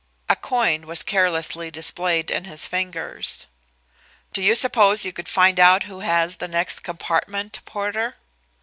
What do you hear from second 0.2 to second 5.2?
A coin was carelessly displayed in his fingers. "Do you suppose you